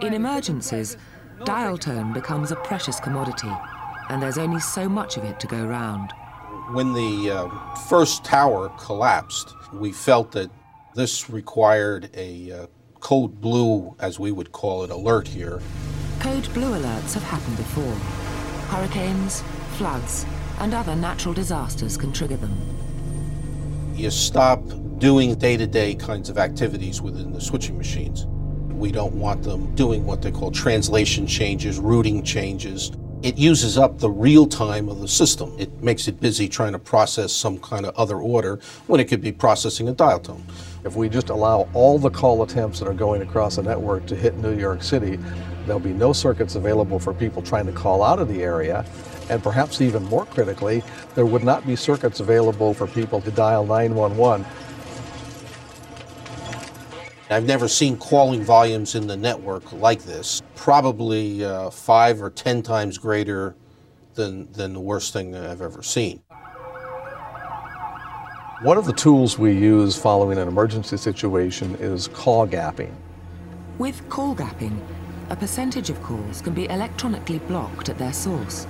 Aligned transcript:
In 0.00 0.14
emergencies, 0.14 0.96
dial 1.44 1.76
tone 1.76 2.12
becomes 2.12 2.50
a 2.50 2.56
precious 2.56 2.98
commodity, 2.98 3.52
and 4.08 4.22
there's 4.22 4.38
only 4.38 4.60
so 4.60 4.88
much 4.88 5.18
of 5.18 5.24
it 5.24 5.38
to 5.40 5.46
go 5.46 5.66
round. 5.66 6.12
When 6.72 6.94
the 6.94 7.30
uh, 7.30 7.74
first 7.88 8.24
tower 8.24 8.70
collapsed, 8.78 9.54
we 9.72 9.92
felt 9.92 10.32
that 10.32 10.50
this 10.94 11.28
required 11.28 12.08
a 12.14 12.52
uh, 12.52 12.66
code 13.00 13.40
blue, 13.40 13.94
as 13.98 14.18
we 14.18 14.32
would 14.32 14.50
call 14.52 14.82
it, 14.84 14.90
alert 14.90 15.28
here. 15.28 15.60
Code 16.20 16.52
blue 16.54 16.78
alerts 16.78 17.12
have 17.14 17.24
happened 17.24 17.56
before. 17.58 17.94
Hurricanes, 18.74 19.42
floods, 19.76 20.24
and 20.58 20.72
other 20.72 20.96
natural 20.96 21.34
disasters 21.34 21.98
can 21.98 22.12
trigger 22.12 22.36
them. 22.36 22.56
You 23.94 24.10
stop 24.10 24.62
doing 24.98 25.34
day 25.34 25.56
to 25.58 25.66
day 25.66 25.94
kinds 25.94 26.30
of 26.30 26.38
activities 26.38 27.02
within 27.02 27.32
the 27.32 27.40
switching 27.40 27.76
machines. 27.76 28.26
We 28.80 28.90
don't 28.90 29.12
want 29.12 29.42
them 29.42 29.74
doing 29.74 30.06
what 30.06 30.22
they 30.22 30.30
call 30.30 30.50
translation 30.50 31.26
changes, 31.26 31.78
routing 31.78 32.22
changes. 32.22 32.92
It 33.22 33.36
uses 33.36 33.76
up 33.76 33.98
the 33.98 34.08
real 34.08 34.46
time 34.46 34.88
of 34.88 35.00
the 35.00 35.06
system. 35.06 35.54
It 35.58 35.82
makes 35.82 36.08
it 36.08 36.18
busy 36.18 36.48
trying 36.48 36.72
to 36.72 36.78
process 36.78 37.30
some 37.30 37.58
kind 37.58 37.84
of 37.84 37.94
other 37.96 38.16
order 38.16 38.58
when 38.86 38.98
it 38.98 39.04
could 39.04 39.20
be 39.20 39.32
processing 39.32 39.90
a 39.90 39.92
dial 39.92 40.18
tone. 40.18 40.42
If 40.82 40.96
we 40.96 41.10
just 41.10 41.28
allow 41.28 41.68
all 41.74 41.98
the 41.98 42.08
call 42.08 42.42
attempts 42.42 42.78
that 42.78 42.88
are 42.88 42.94
going 42.94 43.20
across 43.20 43.56
the 43.56 43.62
network 43.62 44.06
to 44.06 44.16
hit 44.16 44.38
New 44.38 44.58
York 44.58 44.82
City, 44.82 45.18
there'll 45.66 45.78
be 45.78 45.92
no 45.92 46.14
circuits 46.14 46.54
available 46.54 46.98
for 46.98 47.12
people 47.12 47.42
trying 47.42 47.66
to 47.66 47.72
call 47.72 48.02
out 48.02 48.18
of 48.18 48.28
the 48.28 48.42
area. 48.42 48.86
And 49.28 49.42
perhaps 49.42 49.82
even 49.82 50.04
more 50.04 50.24
critically, 50.24 50.82
there 51.14 51.26
would 51.26 51.44
not 51.44 51.66
be 51.66 51.76
circuits 51.76 52.20
available 52.20 52.72
for 52.72 52.86
people 52.86 53.20
to 53.20 53.30
dial 53.30 53.66
911 53.66 54.46
I've 57.32 57.46
never 57.46 57.68
seen 57.68 57.96
calling 57.96 58.42
volumes 58.42 58.96
in 58.96 59.06
the 59.06 59.16
network 59.16 59.72
like 59.72 60.02
this, 60.02 60.42
probably 60.56 61.44
uh, 61.44 61.70
five 61.70 62.20
or 62.20 62.28
ten 62.28 62.60
times 62.60 62.98
greater 62.98 63.54
than, 64.14 64.50
than 64.50 64.72
the 64.72 64.80
worst 64.80 65.12
thing 65.12 65.36
I've 65.36 65.62
ever 65.62 65.80
seen. 65.80 66.20
One 68.62 68.76
of 68.76 68.84
the 68.84 68.92
tools 68.92 69.38
we 69.38 69.52
use 69.52 69.96
following 69.96 70.38
an 70.38 70.48
emergency 70.48 70.96
situation 70.96 71.76
is 71.76 72.08
call 72.08 72.48
gapping. 72.48 72.92
With 73.78 74.08
call 74.08 74.34
gapping, 74.34 74.76
a 75.30 75.36
percentage 75.36 75.88
of 75.88 76.02
calls 76.02 76.42
can 76.42 76.52
be 76.52 76.68
electronically 76.68 77.38
blocked 77.38 77.88
at 77.88 77.96
their 77.96 78.12
source 78.12 78.66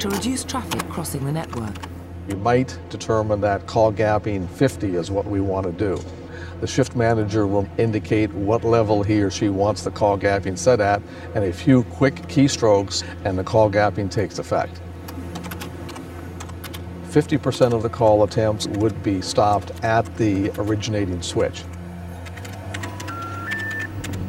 to 0.00 0.10
reduce 0.10 0.44
traffic 0.44 0.86
crossing 0.90 1.24
the 1.24 1.32
network. 1.32 1.74
You 2.28 2.36
might 2.36 2.78
determine 2.90 3.40
that 3.40 3.66
call 3.66 3.94
gapping 3.94 4.46
50 4.50 4.94
is 4.94 5.10
what 5.10 5.24
we 5.24 5.40
want 5.40 5.64
to 5.66 5.72
do. 5.72 6.04
The 6.64 6.68
shift 6.68 6.96
manager 6.96 7.46
will 7.46 7.68
indicate 7.76 8.32
what 8.32 8.64
level 8.64 9.02
he 9.02 9.20
or 9.20 9.30
she 9.30 9.50
wants 9.50 9.82
the 9.82 9.90
call 9.90 10.18
gapping 10.18 10.56
set 10.56 10.80
at, 10.80 11.02
and 11.34 11.44
a 11.44 11.52
few 11.52 11.82
quick 11.82 12.14
keystrokes, 12.22 13.04
and 13.26 13.38
the 13.38 13.44
call 13.44 13.70
gapping 13.70 14.10
takes 14.10 14.38
effect. 14.38 14.80
50% 17.10 17.74
of 17.74 17.82
the 17.82 17.90
call 17.90 18.22
attempts 18.22 18.66
would 18.66 19.02
be 19.02 19.20
stopped 19.20 19.72
at 19.84 20.06
the 20.16 20.50
originating 20.56 21.20
switch. 21.20 21.64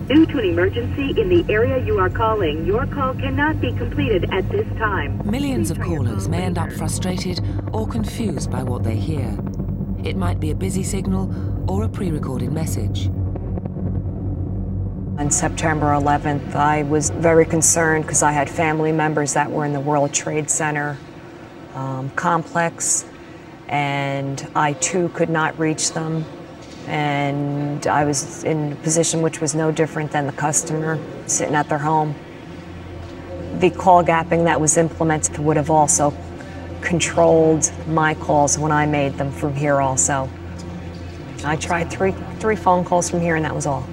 Due 0.10 0.26
to 0.26 0.38
an 0.38 0.44
emergency 0.44 1.18
in 1.18 1.30
the 1.30 1.46
area 1.48 1.82
you 1.86 1.98
are 2.00 2.10
calling, 2.10 2.66
your 2.66 2.86
call 2.88 3.14
cannot 3.14 3.62
be 3.62 3.72
completed 3.78 4.30
at 4.34 4.50
this 4.50 4.68
time. 4.78 5.22
Millions 5.24 5.72
of 5.72 5.80
callers 5.80 6.28
may 6.28 6.42
end 6.42 6.58
up 6.58 6.70
frustrated 6.74 7.40
or 7.72 7.88
confused 7.88 8.52
by 8.52 8.62
what 8.62 8.84
they 8.84 8.98
hear. 8.98 9.38
It 10.06 10.16
might 10.16 10.40
be 10.40 10.52
a 10.52 10.56
busy 10.56 10.84
signal 10.84 11.34
or 11.68 11.84
a 11.84 11.90
pre-recorded 11.90 12.52
message. 12.52 13.08
On 15.18 15.32
September 15.32 15.88
11th, 15.88 16.54
I 16.54 16.84
was 16.84 17.10
very 17.10 17.44
concerned 17.44 18.04
because 18.04 18.22
I 18.22 18.32
had 18.32 18.48
family 18.48 18.92
members 18.92 19.34
that 19.34 19.50
were 19.50 19.66
in 19.66 19.74
the 19.74 19.80
World 19.80 20.14
Trade 20.14 20.48
Center 20.48 20.96
um, 21.74 22.12
complex, 22.12 23.06
and 23.68 24.48
I 24.56 24.74
too 24.74 25.10
could 25.10 25.32
not 25.32 25.58
reach 25.58 25.94
them. 25.94 26.24
And 26.86 27.88
I 27.88 28.06
was 28.06 28.44
in 28.44 28.74
a 28.74 28.76
position 28.76 29.24
which 29.24 29.42
was 29.42 29.56
no 29.56 29.72
different 29.72 30.12
than 30.12 30.28
the 30.28 30.34
customer 30.34 31.00
sitting 31.26 31.56
at 31.56 31.68
their 31.68 31.80
home. 31.80 32.14
The 33.58 33.72
call 33.72 34.04
gapping 34.04 34.44
that 34.44 34.62
was 34.62 34.78
implemented 34.78 35.40
would 35.40 35.58
have 35.58 35.72
also 35.72 36.12
controlled 36.86 37.72
my 37.88 38.14
calls 38.14 38.58
when 38.58 38.72
I 38.72 38.86
made 38.86 39.18
them 39.18 39.32
from 39.32 39.56
here 39.56 39.82
also. 39.82 40.30
I 41.44 41.56
tried 41.56 41.92
three, 41.92 42.14
three 42.40 42.56
phone 42.56 42.86
calls 42.86 43.10
from 43.10 43.20
here 43.20 43.36
and 43.36 43.44
that 43.44 43.54
was 43.54 43.66
all. 43.66 43.86